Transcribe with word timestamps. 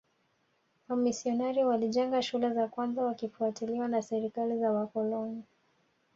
Wamisionari 0.87 1.63
walijenga 1.63 2.21
shule 2.21 2.49
za 2.53 2.67
kwanza 2.67 3.03
wakifuatiliwa 3.03 3.87
na 3.87 4.01
serikali 4.01 4.59
za 4.59 4.71
wakoloni 4.71 5.43